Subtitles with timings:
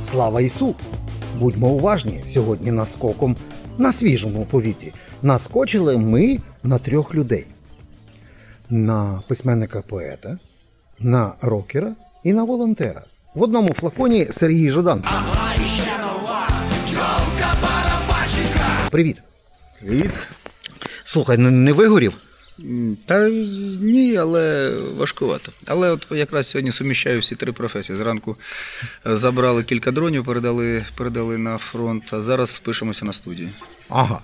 [0.00, 0.74] Слава Ісу!
[1.38, 3.36] Будьмо уважні сьогодні наскоком
[3.78, 4.92] на свіжому повітрі.
[5.22, 7.46] Наскочили ми на трьох людей:
[8.70, 10.38] на письменника поета,
[10.98, 13.02] на рокера і на волонтера.
[13.34, 15.04] В одному флаконі Сергій Жадан.
[18.90, 19.22] Привіт.
[19.80, 20.28] Привіт.
[21.04, 22.12] Слухай, не- не вигорів?
[23.06, 23.28] Та
[23.80, 25.52] ні, але важкувато.
[25.66, 27.96] Але от якраз сьогодні суміщаю всі три професії.
[27.96, 28.36] Зранку
[29.06, 33.50] е, забрали кілька дронів, передали, передали на фронт, а зараз пишемося на студії.
[33.88, 34.22] Ага.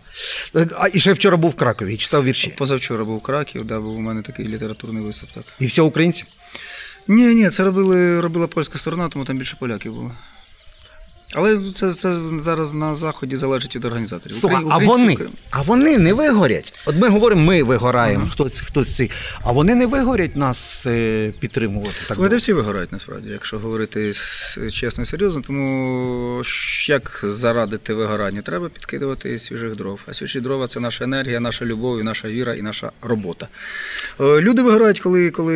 [0.54, 2.54] А і ще вчора був в Кракові, читав вірші.
[2.58, 5.30] Позавчора був Краків, да, був у мене такий літературний виступ.
[5.30, 5.44] Так.
[5.60, 6.24] І все українці.
[7.08, 10.12] Ні, ні, це робили, робила польська сторона, тому там більше поляків було.
[11.34, 14.36] Але це, це зараз на заході залежить від організаторів.
[14.48, 15.16] Украї- а вони,
[15.50, 16.80] а вони не вигорять.
[16.86, 19.10] От ми говоримо, ми вигораємо, хтось, хтось ці.
[19.42, 21.94] А вони не вигорять нас е, підтримувати.
[22.08, 24.12] Так Вони всі вигорають насправді, якщо говорити
[24.72, 25.42] чесно і серйозно.
[25.46, 26.42] Тому
[26.88, 30.00] як зарадити вигорання, треба підкидувати свіжих дров.
[30.06, 33.48] А свіжі дрова це наша енергія, наша любов, і наша віра і наша робота.
[34.20, 35.52] Е, Люди вигорають, коли, коли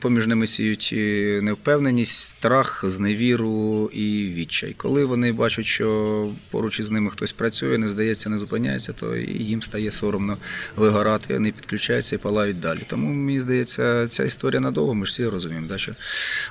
[0.00, 4.74] поміж ними сіють е, невпевненість, страх, зневіру і відчай.
[4.76, 9.44] Коли вони бачать, що поруч із ними хтось працює, не здається, не зупиняється, то і
[9.44, 10.36] їм стає соромно
[10.76, 12.80] вигорати, вони підключаються і палають далі.
[12.86, 14.94] Тому мені здається, ця історія надовго.
[14.94, 15.92] Ми ж всі розуміємо, да, що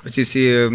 [0.06, 0.68] оці всі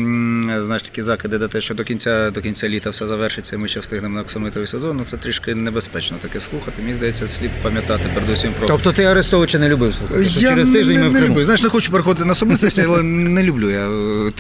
[0.60, 3.68] знаєш, такі закиди до те, що до кінця до кінця літа все завершиться, і ми
[3.68, 4.98] ще встигнемо на оксамитовий сезон.
[4.98, 6.82] Ну це трішки небезпечно таке слухати.
[6.82, 10.24] Мені здається, слід пам'ятати передусім про Тобто ти Арестовича не любив слухати?
[10.24, 11.28] я через тиждень не, не Криму.
[11.28, 11.44] люблю.
[11.44, 14.32] Знаєш, не хочу переходити на особистості, але не люблю я е,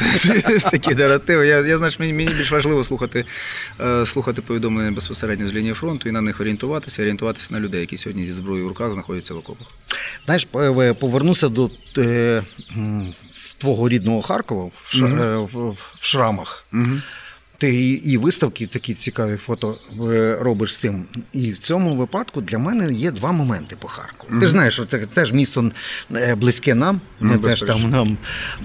[0.71, 1.47] такі наративи.
[1.47, 3.25] Я, я знаєш, мені, мені більш важливо слухати,
[3.79, 7.97] е, слухати повідомлення безпосередньо з лінії фронту і на них орієнтуватися, орієнтуватися на людей, які
[7.97, 9.67] сьогодні зі зброєю в руках знаходяться в окопах.
[10.25, 12.43] Знаєш, е, повернуся до е,
[13.57, 15.49] твого рідного Харкова в, угу.
[15.53, 16.65] В, в шрамах.
[16.73, 17.01] Угу.
[17.57, 19.75] Ти і, і виставки такі цікаві фото
[20.11, 21.05] е, робиш з цим.
[21.33, 24.39] І в цьому випадку для мене є два моменти по Харкову.
[24.39, 25.71] Ти ж знаєш, що це теж місто
[26.15, 27.01] е, близьке нам.
[27.19, 28.17] Ми Ну, теж там нам.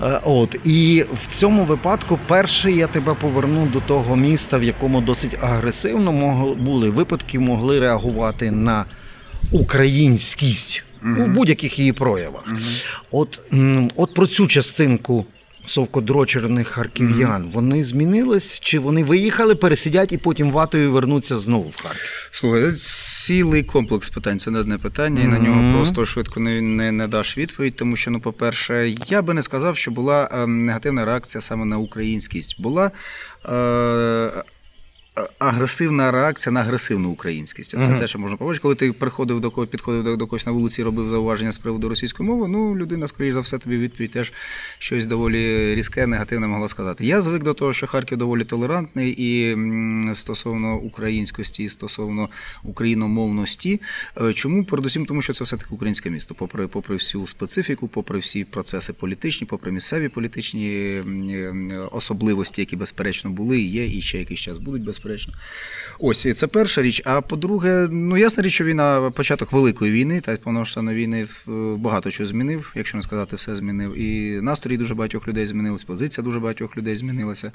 [0.02, 5.00] Е, От і в цьому випадку перший я тебе поверну до того міста, в якому
[5.00, 8.84] досить агресивно могли, були випадки, могли реагувати на
[9.52, 12.44] українськість у будь-яких її проявах.
[13.10, 13.40] От,
[13.96, 15.26] от про цю частинку
[15.66, 22.30] совкодрочерних харків'ян вони змінились, чи вони виїхали, пересидять і потім ватою вернуться знову в Харків?
[22.32, 22.76] Слухай, це
[23.26, 24.38] цілий комплекс питань.
[24.38, 27.76] Це не одне питання, і на нього просто швидко не, не, не даш відповідь.
[27.76, 31.78] Тому що, ну, по-перше, я би не сказав, що була е, негативна реакція саме на
[31.78, 32.60] українськість.
[32.60, 32.90] Була
[33.48, 34.30] е,
[35.38, 37.70] агресивна реакція на агресивну українськість.
[37.70, 37.98] Це Мгм.
[37.98, 38.62] те, що можна побачити.
[38.62, 41.58] Коли ти приходив до кого підходив до, до когось на вулиці, і робив зауваження з
[41.58, 42.48] приводу російської мови.
[42.48, 44.32] Ну, людина, скоріш за все, тобі відповідь теж
[44.78, 47.06] щось доволі різке, негативне могла сказати.
[47.06, 49.56] Я звик до того, що Харків доволі толерантний і
[50.14, 52.28] стосовно українськості, і стосовно
[52.64, 53.80] україномовності.
[54.20, 54.64] Е, Чому?
[54.64, 58.92] Передусім, тому що це все таки українське місто, попри, попри всю специфіку, попри всі процеси
[58.92, 64.82] політичні, попри місцеві політичні е, особливості, які безперечно були, є, і ще якийсь час будуть,
[64.82, 64.99] безперечно.
[65.98, 67.02] Ось і це перша річ.
[67.04, 70.38] А по-друге, ну ясна річ, що війна, початок великої війни, та й
[70.76, 71.26] війни
[71.76, 73.98] багато чого змінив, якщо не сказати, все змінив.
[73.98, 77.52] І настрій дуже багатьох людей змінилась, позиція дуже багатьох людей змінилася.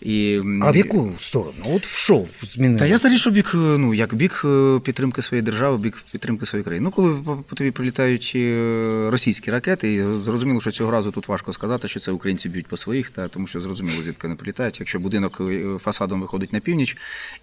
[0.00, 1.56] І, А в яку сторону?
[1.64, 2.80] От в що змінилось?
[2.80, 6.46] та я заріж, що бік, е, ну як бік е, підтримки своєї держави, бік підтримки
[6.46, 6.84] своєї країни.
[6.84, 11.52] Ну, коли по, тобі прилітають е, російські ракети, і зрозуміло, що цього разу тут важко
[11.52, 14.80] сказати, що це українці б'ють по своїх, та тому що зрозуміло, звідки вони прилітають.
[14.80, 16.85] Якщо будинок е, фасадом виходить на північ,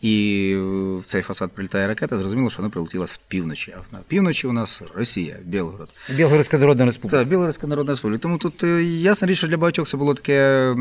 [0.02, 0.60] і е,
[1.00, 3.76] в цей фасад прилітає ракета, зрозуміло, що вона прилетіла з півночі.
[3.78, 5.90] А на півночі у нас Росія, Білгород.
[6.16, 7.18] Білгородська Народна Республіка.
[7.20, 8.22] Так, Білоруська Народна Республіка.
[8.22, 10.76] Тому тут е, ясна річ, що для багатьох це було таке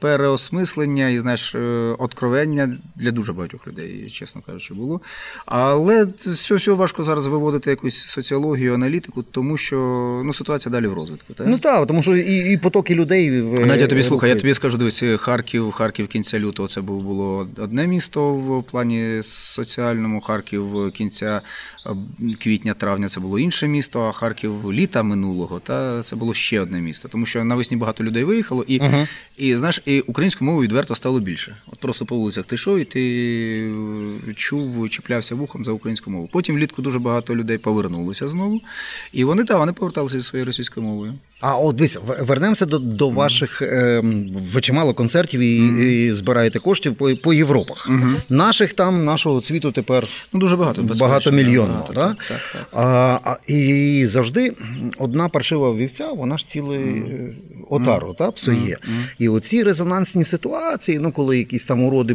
[0.00, 1.58] переосмислення і знаєш, е,
[1.98, 5.00] откровення для дуже багатьох людей, чесно кажучи, було.
[5.46, 9.76] Але все важко зараз виводити якусь соціологію, аналітику, тому що
[10.24, 11.34] ну, ситуація далі в розвитку.
[11.34, 11.46] Так?
[11.46, 13.42] Ну так, тому що і, і потоки людей.
[13.42, 17.86] в- Надя, тобі слухай, я тобі скажу, дивись, Харків, Харків кінця лютого це було одне
[18.02, 21.40] місто в плані соціальному, Харків кінця
[21.86, 21.90] е,
[22.42, 27.08] квітня-травня це було інше місто, а Харків літа минулого, та це було ще одне місто.
[27.08, 29.06] Тому що навесні багато людей виїхало, і, Мгм.
[29.36, 31.56] і знаєш, і українською мовою відверто стало більше.
[31.66, 33.02] От просто по вулицях ти йшов, і ти
[34.28, 36.28] е, чув, чіплявся вухом за українську мову.
[36.32, 38.60] Потім влітку дуже багато людей повернулося знову,
[39.12, 41.14] і вони та вони поверталися зі своєю російською мовою.
[41.42, 44.02] А от дивись, вернемося до, до ваших е,
[44.52, 45.56] ви чимало концертів і,
[46.06, 47.90] і збираєте коштів по, по Європах.
[48.28, 50.82] Наших там, нашого цвіту тепер Ну, дуже багато.
[50.82, 51.76] багато мільйонів.
[51.94, 52.68] Да, так, так, так.
[52.72, 54.52] А, а, і завжди
[54.98, 57.04] одна паршива вівця, вона ж цілий
[57.72, 58.78] отару, та, псує.
[59.18, 62.14] І оці резонансні ситуації, ну коли якісь там уроди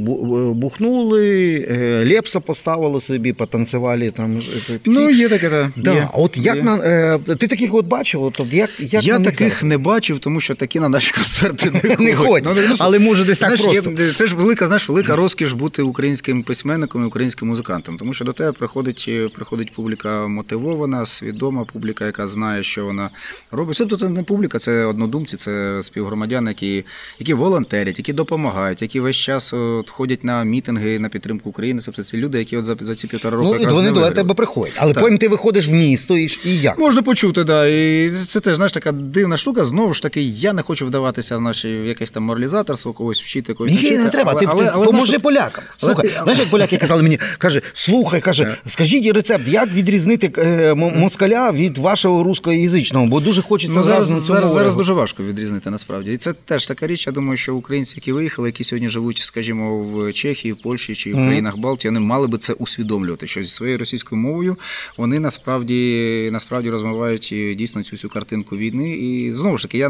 [0.79, 4.41] бухнули, е, Лепса поставили собі, потанцювали там.
[4.69, 5.67] е, Ну, є таке, так.
[5.77, 6.07] Да, Є.
[6.13, 6.63] от як Є.
[6.63, 8.21] на е, ти таких от бачив?
[8.23, 9.63] От, як, як я на таких зараз?
[9.63, 12.43] не бачив, тому що такі на наші концерти не, Не ходять.
[12.55, 14.03] Ну, ну, Але може десь так знаєш, просто.
[14.03, 17.97] є- це ж велика, знаєш, велика розкіш бути українським письменником і українським музикантом.
[17.97, 23.09] Тому що до тебе приходить, е, приходить публіка мотивована, свідома публіка, яка знає, що вона
[23.51, 23.77] робить.
[23.99, 25.46] Це не публіка, це однодумці, це
[25.81, 26.85] співгромадяни, які,
[27.19, 31.81] які волонтерять, які допомагають, які весь час от, ходять на мітинги на підтримку України.
[31.85, 34.33] Тобто це люди, які от за, за ці півтора року Ну, і вони до тебе
[34.33, 34.73] приходять.
[34.77, 35.03] Але Так.
[35.03, 36.79] потім ти виходиш в місто і, і як?
[36.79, 37.67] Можна почути, да.
[37.67, 39.63] І це теж знаєш така дивна штука.
[39.63, 43.53] Знову ж таки, я не хочу вдаватися в наші в якесь там моралізаторство, когось вчити,
[43.53, 44.31] когось Ні, не треба.
[44.31, 45.63] Але, ти, але, ти але, поможи знаєш, полякам.
[45.81, 50.31] але Слухай, ти- знаєш, як поляки казали мені, каже, слухай, каже, скажіть рецепт, як відрізнити
[50.37, 55.69] е, москаля від вашого рускоязичного, бо дуже хочеться Ну, зараз, зараз, зараз дуже важко відрізнити
[55.69, 56.13] насправді.
[56.13, 57.07] І це теж така річ.
[57.07, 61.11] Я думаю, що українці, які виїхали, які сьогодні живуть, скажімо, в Чехії, в Польщі чи
[61.11, 63.27] в країнах Балтії, вони мали би це усвідомлювати.
[63.27, 64.57] Що зі своєю російською мовою
[64.97, 68.91] вони насправді насправді розмивають е, дійсно цю всю картинку війни.
[68.91, 69.89] І знову ж таки, я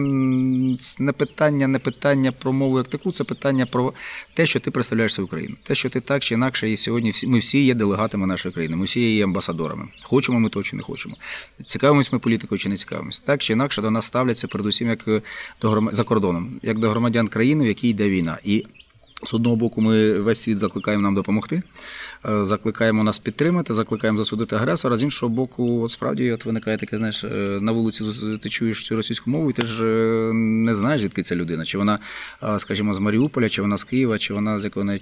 [1.00, 3.94] не питання, не питання про мову як таку, це питання про
[4.34, 5.56] те, що ти представляєш свою країну.
[5.64, 8.76] Те, що ти так чи інакше, і сьогодні всі ми всі є делегатами нашої країни,
[8.76, 9.88] ми всі є амбасадорами.
[10.04, 11.16] Хочемо ми то чи не хочемо.
[11.66, 13.20] Цікавимось ми політикою чи не цікавимось.
[13.20, 15.22] Так чи інакше до нас ставляться передусім як е,
[15.62, 18.38] до грома- за кордоном, як до громадян країни, в якій йде війна.
[18.44, 18.66] І
[19.25, 21.62] з одного боку, ми весь світ закликаємо нам допомогти,
[22.25, 24.98] е, закликаємо нас підтримати, закликаємо засудити агресора.
[24.98, 27.28] З іншого боку, от справді от виникає таке, знаєш, е,
[27.62, 28.04] на вулиці
[28.42, 31.66] ти чуєш цю російську мову, і ти ж е, не знаєш, звідки ця людина.
[31.66, 32.00] Чи вона,
[32.57, 35.01] скажімо, з Маріуполя, чи вона з Києва, чи вона з якого-небудь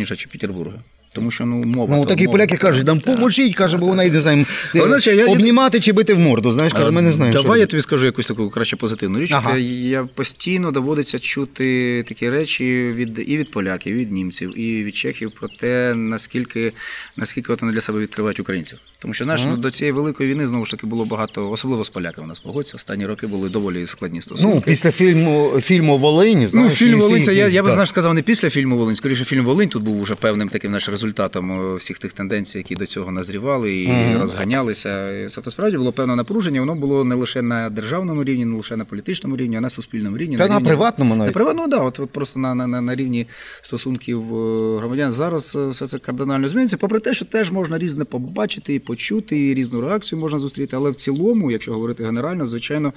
[0.00, 0.82] е, чи Петербурга.
[1.12, 1.96] Тому що ну мова.
[1.96, 2.32] Ну, то такі мова.
[2.32, 5.92] поляки кажуть, нам поможіть, каже, бо вона йде знає, Але, знаєш, я- я- обнімати чи
[5.92, 6.50] бити в морду.
[6.50, 7.32] Знаєш, каже, ми не знаємо.
[7.32, 9.30] що Давай я тобі скажу якусь таку краще позитивну річ.
[9.32, 9.42] Ага.
[9.50, 9.58] Ага.
[9.58, 14.96] Я постійно доводиться чути такі речі від і від поляків, і від німців, і від
[14.96, 16.72] чехів про те, наскільки
[17.16, 18.78] наскільки от вони для себе відкривають українців.
[18.98, 21.88] Тому що знаєш, ну, до цієї великої війни знову ж таки було багато, особливо з
[21.88, 22.24] поляками.
[22.24, 22.72] У нас погодься.
[22.76, 24.54] Останні роки були доволі складні стосунки.
[24.56, 27.88] Ну, після фільму, фільму Волині, Ну, знаєш, і фільм Волинь, це я, я би знаєш,
[27.88, 28.96] сказав не після фільму Волинь.
[28.96, 32.76] Скоріше, фільм Волинь тут був уже певним таким наш результатом е, всіх тих тенденцій, які
[32.76, 35.18] до цього назрівали і розганялися.
[35.24, 36.60] І Це справді було певне напруження.
[36.60, 40.18] Воно було не лише на державному рівні, не лише на політичному рівні, а на суспільному
[40.18, 40.36] рівні.
[40.36, 41.28] Та на рівні- приватному навіть.
[41.28, 43.26] На приватному, да, от, от просто на, на, на, на рівні
[43.62, 45.12] стосунків е, громадян.
[45.12, 46.76] Зараз все це кардинально зміниться.
[46.76, 50.76] Попри те, що теж можна різне побачити і почути, і різну реакцію можна зустріти.
[50.76, 52.92] Але в цілому, якщо говорити генерально, звичайно,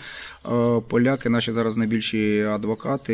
[0.87, 3.13] поляки наші зараз найбільші адвокати,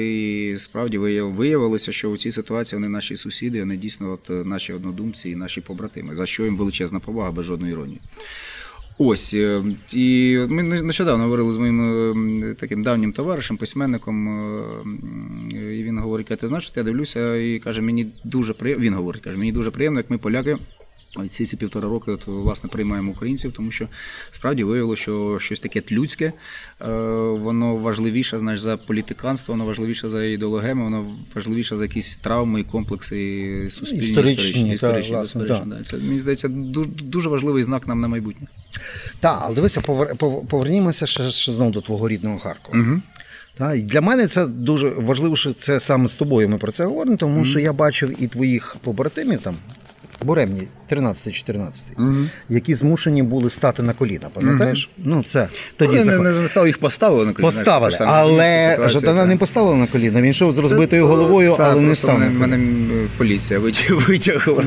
[0.51, 4.73] і справді вияв- виявилося, що у цій ситуації вони наші сусіди, вони дійсно от наші
[4.79, 8.01] однодумці і наші побратими, за що їм величезна повага без жодної іронії.
[9.01, 15.83] Ось е, і ми нещодавно говорили з моїм е, таким давнім товаришем, письменником, е, і
[15.83, 18.85] він говорить: ти знаєш, що я дивлюся, і каже, мені дуже приємно.
[18.85, 20.57] Він говорить, каже, мені дуже приємно, як ми поляки.
[21.27, 23.87] Ці ці півтора роки от, власне приймаємо українців, тому що
[24.31, 26.87] справді виявилося, що щось таке людське, е,
[27.29, 32.63] воно важливіше знаєш, за політиканство, воно важливіше за ідеологеми, воно важливіше за якісь травми і
[32.63, 35.75] комплекси суспільні, Історичні, історичні, та, історичні, власне, безперечно.
[35.75, 35.83] Да.
[35.83, 38.47] Це мені здається дуже, дуже важливий знак нам на майбутнє.
[39.19, 42.79] Так, але дивися, повер- повернімося ще, ще знову до твого рідного Харкова.
[42.79, 43.01] Угу.
[43.57, 46.85] Та, і для мене це дуже важливо, що це саме з тобою ми про це
[46.85, 49.55] говоримо, тому що я бачив і твоїх побратимів там,
[50.25, 51.67] буремні, 13-14,
[52.49, 54.89] які змушені були стати на коліна, пам'ятаєш?
[54.97, 55.47] Ну, це
[55.77, 56.23] тоді не, закон.
[56.23, 57.47] не, не стало їх поставили на коліна.
[57.51, 60.21] Поставили, Це але Жадана не поставила на коліна.
[60.21, 62.19] Він йшов з розбитою то- головою, так, але не став.
[62.19, 64.63] Мене, мене поліція витяг- витягла.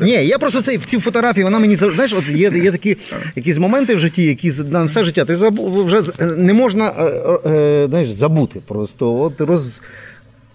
[0.00, 2.96] Ні, я просто цей в цій фотографії, вона мені знаєш, от є, є такі
[3.36, 6.02] якісь моменти в житті, які на все життя ти забув вже
[6.36, 7.02] не можна е,
[7.50, 9.14] е, знаєш, забути просто.
[9.14, 9.82] От роз,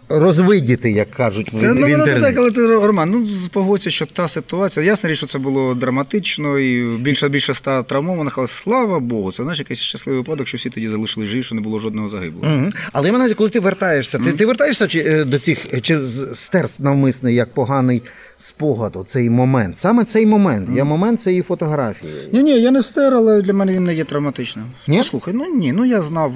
[0.10, 2.22] розвидіти, як кажуть в, Це в ну, воно інтернеті.
[2.22, 4.86] так, але ти Роман, ну погодься, що та ситуація.
[4.86, 9.44] Ясно річ, що це було драматично і більше більше ста травмованих, але слава Богу, це
[9.44, 12.56] знаєш якийсь щасливий випадок, що всі тоді залишили живі, що не було жодного загиблого.
[12.56, 12.72] Угу.
[12.92, 16.00] Але я мене, коли ти вертаєшся, ти, ти вертаєшся чи, е, до цих чи
[16.34, 18.02] стерс навмисний, як поганий
[18.38, 19.80] спогад, цей момент.
[19.80, 20.70] Саме цей момент.
[20.74, 22.14] Я момент цієї фотографії.
[22.34, 24.66] Ні, ні, я не стер, але для мене він не є травматичним.
[24.88, 24.98] Ні?
[24.98, 26.34] Ну, слухай, ну ні, ну я знав,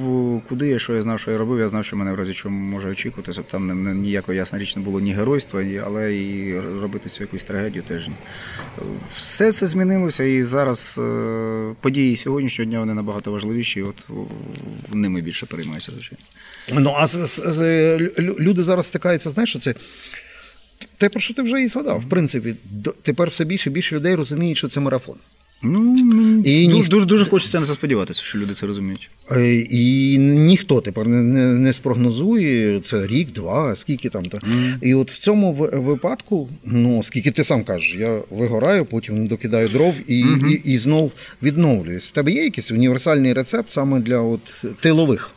[0.49, 2.71] куди я, що я знав, що я робив, я знав, що мене в разі чому
[2.71, 6.59] може очікувати, щоб там не, не, ніякого ясна річ не було ні геройства, але і
[6.59, 8.15] робити цю якусь трагедію теж ні.
[9.11, 14.05] Все це змінилося, і зараз е, події сьогоднішнього дня вони набагато важливіші, і от
[14.93, 16.23] ними більше переймаюся, звичайно.
[16.73, 19.73] Ну, а з, з, з, люди зараз стикаються, знаєш, що це.
[20.97, 23.95] Те, про що ти вже і згадав, в принципі, до- тепер все більше і більше
[23.95, 25.15] людей розуміють, що це марафон.
[25.63, 25.95] Ну,
[26.45, 29.09] І дуже, ніх- дуже, дуже хочеться на це сподіватися, що люди це розуміють.
[29.31, 34.25] Е, І ніхто тепер не, не, не спрогнозує це рік, два, скільки там.
[34.25, 34.39] то.
[34.81, 39.95] І от в цьому випадку, ну скільки ти сам кажеш, я вигораю, потім докидаю дров
[40.07, 41.11] і, і, і знов
[41.43, 42.07] відновлююсь.
[42.07, 44.39] В тебе є якийсь універсальний рецепт саме для от
[44.81, 45.31] тилових?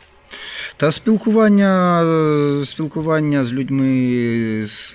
[0.81, 3.87] Та спілкування, е, спілкування з людьми,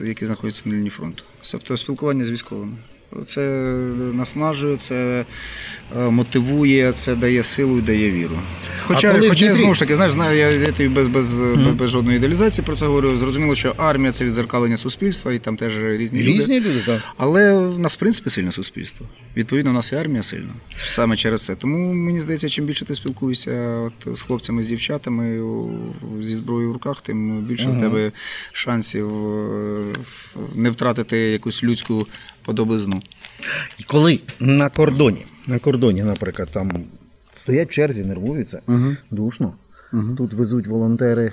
[0.04, 1.24] які знаходяться на лінії фронту.
[1.52, 2.72] Тобто спілкування з військовими.
[3.24, 3.40] Це
[4.12, 5.24] наснажує, це
[5.98, 8.38] е, мотивує, це дає силу і дає віру.
[8.86, 11.74] Хоча, в хоча я знову ж таки, знаєш, знаю, я, я тобі без, без, без,
[11.74, 13.18] без жодної ідеалізації про це говорю.
[13.18, 16.32] Зрозуміло, що армія це відзеркалення суспільства, і там теж різні, люди.
[16.32, 17.02] Різні люди, так.
[17.16, 19.06] Але в нас, в принципі, сильне суспільство.
[19.36, 20.54] Відповідно, у нас і армія сильна.
[20.78, 21.54] Саме через це.
[21.54, 23.52] Тому мені здається, чим більше ти спілкуєшся
[23.86, 25.40] от, з хлопцями, з дівчатами
[26.22, 28.12] зі зброєю в руках, тим більше в тебе
[28.52, 29.94] шансів е,
[30.54, 32.06] не втратити якусь людську
[32.46, 33.02] подобизну.
[33.78, 36.72] І коли на кордоні, на кордоні, наприклад, там
[37.34, 38.60] стоять в черзі, нервуються,
[39.10, 39.52] душно.
[40.16, 41.32] Тут везуть волонтери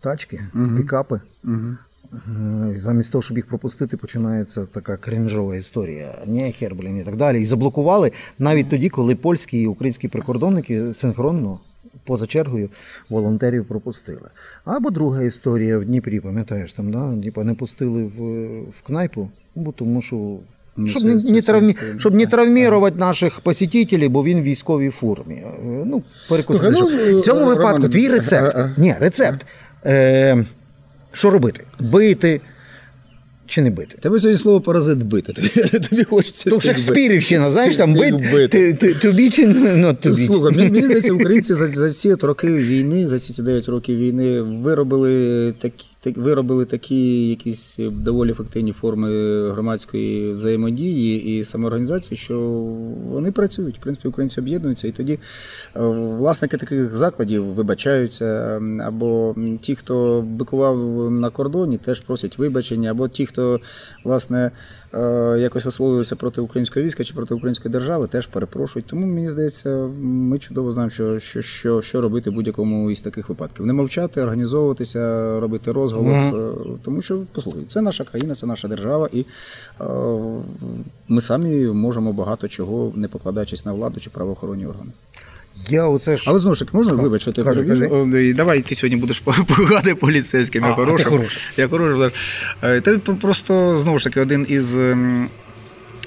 [0.00, 0.40] тачки,
[0.76, 1.20] пікапи.
[1.44, 6.18] Е, Замість того, щоб їх пропустити, починається така кринжова історія.
[6.26, 7.42] Нехер, блін, і так далі.
[7.42, 11.60] І заблокували навіть тоді, коли польські і українські прикордонники синхронно
[12.04, 12.68] поза чергою
[13.08, 14.30] волонтерів пропустили.
[14.64, 17.22] Або друга історія в Дніпрі, пам'ятаєш, там, да?
[17.24, 18.18] Типа не пустили в,
[18.70, 20.36] в кнайпу, бо тому що.
[20.76, 25.34] Ну, Щоб не, не, травмі, щоб не травмувати наших посетителів, бо він в військовій формі.
[25.34, 25.52] Е,
[25.86, 26.70] Ну, перекусити.
[26.70, 28.52] Ну, в цьому Роман, випадку твій рецепт.
[28.56, 28.80] а, а.
[28.80, 29.46] Ні, рецепт.
[29.86, 30.44] Е,
[31.12, 31.64] що робити?
[31.80, 32.40] Бити
[33.46, 33.96] чи не бити?
[34.00, 35.32] Тебе сьогодні слово паразит бити.
[35.32, 35.48] Тобі,
[35.88, 36.50] тобі хочеться.
[36.50, 38.48] Ну, всіх Шекспірівщина, знаєш, там бит, бити.
[38.48, 40.14] ти- ти- тобі чи не тобі.
[40.14, 44.42] Слухай, мені, мені здається, українці за, за ці роки війни, за ці 9 років війни
[44.42, 49.10] виробили такі, так, виробили такі якісь доволі ефективні форми
[49.50, 52.40] громадської взаємодії і самоорганізації, що
[53.06, 53.78] вони працюють.
[53.78, 55.18] В принципі, українці об'єднуються, і тоді е,
[56.18, 63.26] власники таких закладів вибачаються, або ті, хто бикував на кордоні, теж просять вибачення, або ті,
[63.26, 63.60] хто
[64.04, 64.50] власне
[64.94, 68.86] е, якось висловлювався проти українського війська чи проти української держави, теж перепрошують.
[68.86, 73.66] Тому мені здається, ми чудово знаємо, що, що, що, що робити будь-якому із таких випадків.
[73.66, 79.08] Не мовчати, організовуватися, робити розголос, е, тому що послухай, це наша країна, це наша держава,
[79.12, 79.26] і
[79.80, 79.84] е,
[81.08, 84.92] ми самі можемо багато чого, не покладаючись на владу чи правоохоронні органи.
[85.70, 86.24] Я оце ж...
[86.28, 87.42] Але знову ж таки, можна вибачити?
[87.42, 87.88] кажи.
[87.92, 89.18] О, і Давай ти сьогодні будеш
[89.56, 91.06] погати поліцейським, я хороший.
[91.06, 91.42] хороший.
[91.56, 92.10] Я хороший.
[92.80, 94.76] Ти просто знову ж таки один із.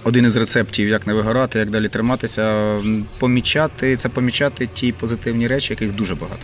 [0.06, 2.76] Один із рецептів, як не вигорати, як далі триматися,
[3.20, 6.42] помічати це помічати ті позитивні речі, яких дуже багато.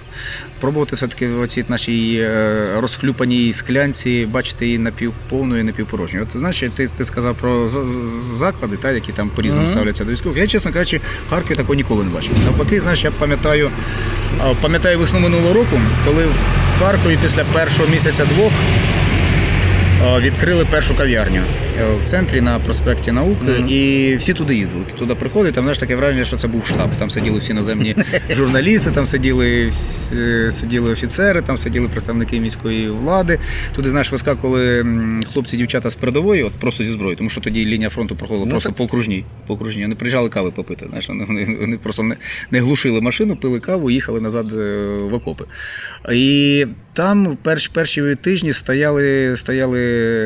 [0.59, 6.25] Пробувати все-таки в цій нашій е, розхлюпаній склянці бачити її напівповною і напівпорожньою.
[6.29, 7.67] От знаєш, ти, ти сказав про
[8.37, 10.37] заклади, та, які там по-різному ставляться до військових.
[10.37, 12.31] Я, чесно кажучи, в Харкові такого ніколи не бачив.
[12.45, 13.71] Навпаки, знаєш, я пам'ятаю,
[14.61, 16.33] пам'ятаю весну минулого року, коли в
[16.79, 18.51] Харкові після першого місяця двох
[20.03, 21.41] е, відкрили першу кав'ярню
[22.01, 24.83] в центрі на проспекті Науки, і всі туди їздили.
[24.85, 26.89] Ти туди приходив, там знаєш таке враження, що це був штаб.
[26.99, 27.95] Там сиділи всі іноземні
[28.31, 33.39] журналісти, там сиділи всі- сиділи офіцери, там сиділи представники міської влади.
[33.75, 34.85] Туди, знаєш, вискакували
[35.33, 38.51] хлопці, дівчата з передової, от просто зі зброєю, тому що тоді лінія фронту проходила Ну,
[38.51, 38.77] просто так.
[38.77, 39.25] по окружній.
[39.47, 39.81] По окружній.
[39.81, 40.85] Вони приїжджали кави попити.
[40.89, 42.15] Знаєш, вони, вони, просто не,
[42.51, 45.43] не глушили машину, пили каву, їхали назад е, в окопи.
[46.13, 49.79] І там в перші, перші тижні стояли, стояли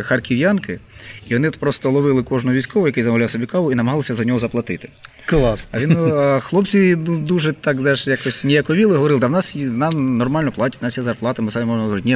[0.05, 0.79] харків'янки,
[1.27, 4.89] і вони просто ловили кожного військового, який замовляв собі каву, і намагалися за нього заплатити.
[5.25, 5.67] Клас.
[5.71, 10.51] А він ну, хлопці дуже так знаєш, якось ніяковіли, говорили, да в нас нам нормально
[10.51, 12.07] платять, у нас є зарплата, ми самі можемо говорити.
[12.09, 12.15] Ні,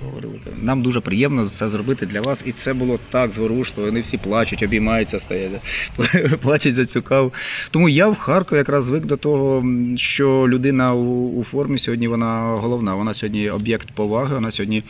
[0.00, 2.44] говорили, нам дуже приємно це зробити для вас.
[2.46, 3.88] І це було так зворушливо.
[3.88, 5.60] Вони всі плачуть, обіймаються, стоять,
[6.40, 7.32] плачуть за цю каву.
[7.70, 9.64] Тому я в Харкові якраз звик до того,
[9.96, 12.94] що людина у, формі сьогодні вона головна.
[12.94, 14.84] Вона сьогодні об'єкт поваги, вона сьогодні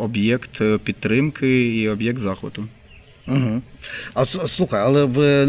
[0.00, 2.64] об'єкт підтримки і об'єкт захвату.
[3.28, 3.62] Угу.
[4.14, 5.46] А слухай, але в, е,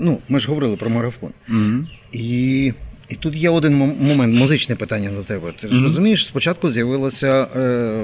[0.00, 1.30] ну, ми ж говорили про марафон.
[1.48, 1.86] Угу.
[2.12, 2.72] І,
[3.08, 5.52] і тут є один момент, музичне питання до тебе.
[5.60, 8.00] Ти ж розумієш, спочатку з'явилося, е,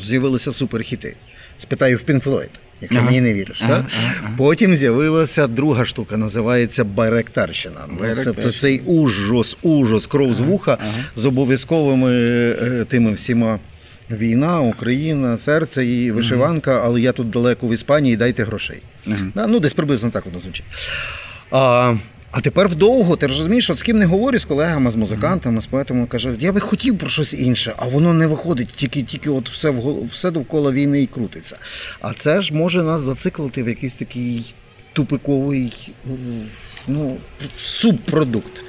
[0.00, 1.16] з'явилися суперхіти.
[1.58, 2.48] Спитаю в Pink Floyd,
[2.80, 3.06] якщо Ага.
[3.06, 3.60] мені не віриш.
[3.62, 3.84] Ага, так?
[4.00, 4.34] ага, ага.
[4.38, 7.80] Потім з'явилася друга штука, називається Байректарщина.
[7.88, 7.98] Ну.
[8.24, 10.78] Тобто цей ужас, ужас, кров з вуха
[11.16, 13.58] з обов'язковими е, тими всіма.
[14.10, 18.82] Війна, Україна, серце і вишиванка, але я тут далеко в Іспанії, дайте грошей.
[19.34, 20.66] Да, Ну, десь приблизно так воно звучить.
[21.50, 21.94] А,
[22.30, 25.66] а тепер вдовго, ти розумієш, от з ким не говорю, з колегами, з музикантами, з
[25.66, 29.50] поетами, каже, я би хотів про щось інше, а воно не виходить, тільки, тільки от
[29.50, 29.72] все,
[30.12, 31.56] все довкола війни і крутиться.
[32.00, 34.54] А це ж може нас зациклити в якийсь такий
[34.92, 35.92] тупиковий
[36.88, 37.16] ну,
[37.64, 38.62] субпродукт.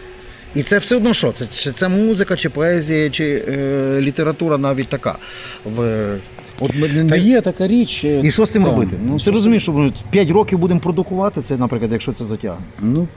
[0.56, 1.32] І це все одно що?
[1.32, 5.18] Це, чи це музика, чи поезія, чи е, література навіть така.
[5.66, 6.18] В,
[6.62, 8.04] от ми, не- Та є така річ.
[8.06, 8.96] е, І що з цим там, робити?
[9.06, 12.66] Ну, ти що розумієш, що ми 5 років будемо продукувати це, наприклад, якщо це затягне.
[12.82, 13.08] Ну,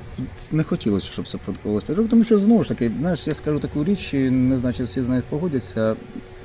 [0.52, 3.84] не хотілося, щоб це продукувалося років, тому що знову ж таки, знаєш, я скажу таку
[3.84, 5.96] річ, і не значить, всі з нею погодяться.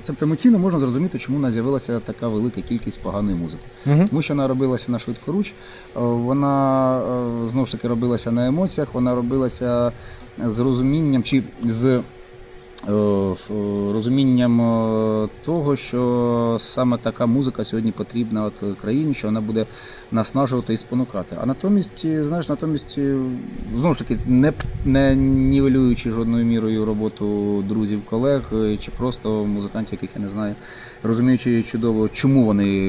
[0.06, 3.63] Тобто емоційно можна зрозуміти, чому нас з'явилася така велика кількість поганої музики.
[3.86, 4.08] Мгм.
[4.08, 5.54] Тому що вона робилася на швидкоруч, е,
[6.00, 9.92] вона е, знову ж таки робилася на емоціях, вона робилася
[10.46, 12.01] з розумінням чи з
[13.93, 19.65] розумінням е, того, що саме така музика сьогодні потрібна от країні, що вона буде
[20.12, 21.38] наснажувати і спонукати.
[21.41, 23.17] А натомість, е, знаєш, натомість, е,
[23.75, 24.53] знову ж таки, не,
[24.86, 30.55] не нівелюючи жодною мірою роботу друзів, колег е, чи просто музикантів, яких я не знаю,
[31.03, 32.88] розуміючи чудово, чому вони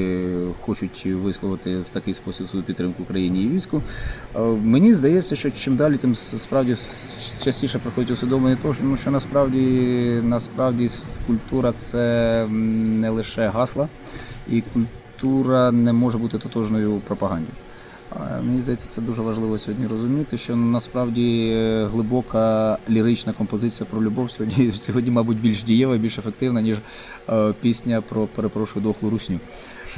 [0.61, 3.83] хочуть висловити в такий спосіб свою підтримку Україні і війську.
[4.37, 6.75] е, Мені здається, що чим далі, тим справді
[7.45, 9.78] частіше приходить усвідомлення того, що, ну, що насправді,
[10.23, 10.89] насправді
[11.27, 13.89] культура це не лише гасла,
[14.51, 17.51] і культура не може бути тотожною пропаганді.
[18.43, 24.31] Мені здається, це дуже важливо сьогодні розуміти, що насправді е, глибока лірична композиція про любов
[24.31, 26.77] сьогодні, сьогодні мабуть, більш дієва, більш ефективна, ніж
[27.29, 29.41] е, пісня про перепрошую дохлу русню.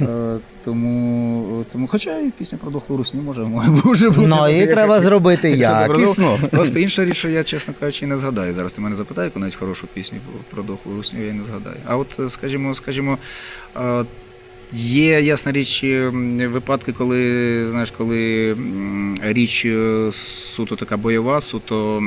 [0.01, 4.27] Е, тому, тому, хоча і пісня про дохлу русню може, може бути.
[4.27, 6.37] Ну, і треба зробити якісно.
[6.41, 8.53] ну, Просто інша річ, що я, чесно кажучи, не згадаю.
[8.53, 10.19] Зараз ти мене запитає яку навіть хорошу пісню
[10.51, 11.75] про дохлу русню, я не згадаю.
[11.85, 13.17] А от, е, скажімо, скажімо,
[13.75, 14.05] е,
[14.73, 15.83] є ясна річ
[16.51, 18.55] випадки, коли знаєш, коли
[19.21, 22.03] річ е, суто така бойова, суто,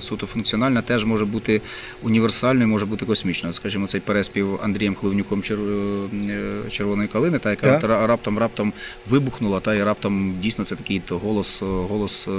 [0.00, 1.60] суто функціональна, теж може бути
[2.02, 3.52] універсальною, може бути космічною.
[3.52, 8.08] Скажімо, цей переспів Андрієм Хливнюком «Чер- е, червоної калини, та яка Так.
[8.08, 8.72] раптом раптом
[9.10, 12.30] вибухнула, та і раптом дійсно це такий голос, е, голос е,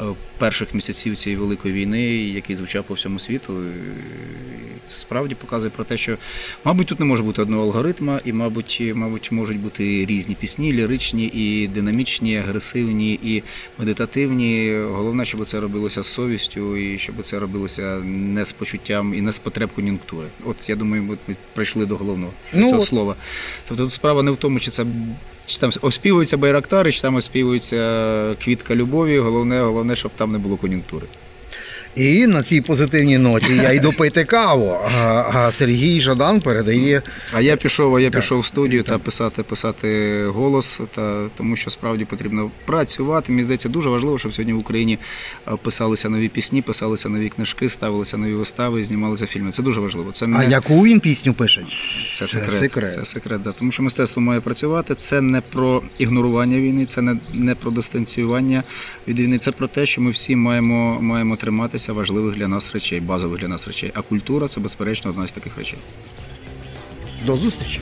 [0.00, 0.04] е,
[0.38, 3.52] перших місяців цієї великої війни, який звучав по всьому світу.
[4.82, 6.16] Це справді показує про те, що,
[6.64, 11.26] мабуть, тут не може бути одного алгоритма, і, мабуть, мабуть, можуть бути різні пісні, ліричні,
[11.26, 13.42] і динамічні, агресивні, і
[13.78, 14.76] медитативні.
[14.90, 19.32] Головне, щоб це робилося з совістю, і щоб це робилося не з почуттям і не
[19.32, 20.26] з потреб кон'юнктури.
[20.44, 23.16] От я думаю, ми прийшли до головного Ну, цього от- слова.
[23.68, 24.86] Тобто тут справа не в тому, чи це
[25.46, 29.18] чи там оспівується байрактари, чи там оспівується квітка любові.
[29.18, 31.06] Головне, головне, щоб там не було кон'юнктури.
[31.96, 34.78] І на цій позитивній ноті я йду пити каву.
[34.96, 37.02] А, а Сергій Жадан передає.
[37.32, 41.70] А я пішов, а я пішов в студію та писати, писати голос, та тому що
[41.70, 43.32] справді потрібно працювати.
[43.32, 44.98] Мені здається, дуже важливо, щоб сьогодні в Україні
[45.62, 49.50] писалися нові пісні, писалися нові книжки, ставилися нові вистави, знімалися фільми.
[49.50, 50.12] Це дуже важливо.
[50.12, 51.66] Це не А яку він пісню пише?
[52.12, 52.52] Це секрет.
[52.52, 52.92] секрет.
[52.92, 53.52] Це секрет, да.
[53.52, 54.94] Тому що мистецтво має працювати.
[54.94, 58.64] Це не про ігнорування війни, це не, не про дистанціювання
[59.08, 59.38] від війни.
[59.38, 63.48] Це про те, що ми всі маємо, маємо триматися важливих для нас речей, базових для
[63.48, 63.92] нас речей.
[63.94, 65.78] А культура це безперечно одна з таких речей.
[67.26, 67.80] До зустрічі.